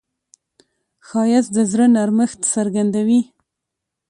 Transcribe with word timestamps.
ښایست 1.07 1.49
د 1.55 1.57
زړه 1.71 1.85
نرمښت 1.95 2.39
څرګندوي 2.55 3.21